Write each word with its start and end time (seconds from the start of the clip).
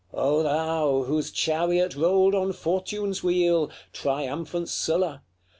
LXXXIII. 0.13 0.23
O 0.29 0.41
thou, 0.41 1.03
whose 1.03 1.29
chariot 1.29 1.95
rolled 1.95 2.33
on 2.33 2.53
Fortune's 2.53 3.23
wheel, 3.23 3.69
Triumphant 3.93 4.67
Sylla! 4.67 5.21